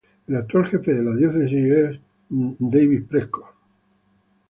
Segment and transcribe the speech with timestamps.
[0.27, 2.01] El actual jefe de la Diócesis es el
[2.31, 3.57] Obispo David Prescott Talley.